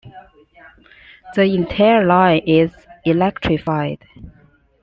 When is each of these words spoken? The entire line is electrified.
The 1.35 1.43
entire 1.43 2.03
line 2.03 2.39
is 2.47 2.71
electrified. 3.05 3.99